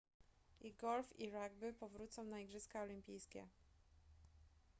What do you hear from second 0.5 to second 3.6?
i golf i rugby powrócą na igrzyska olimpijskie